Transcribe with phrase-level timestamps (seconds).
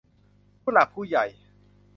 [0.61, 1.25] ผู้หลักผู้ใหญ่